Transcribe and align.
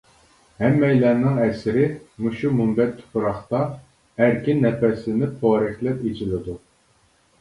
ھەممەيلەننىڭ 0.61 1.35
ئەسىرى 1.43 1.83
مۇشۇ 2.27 2.53
مۇنبەت 2.61 2.97
تۇپراقتا 3.01 3.61
ئەركىن 4.25 4.65
نەپەسلىنىپ 4.67 5.37
پورەكلەپ 5.45 6.05
ئېچىلىدۇ. 6.13 6.57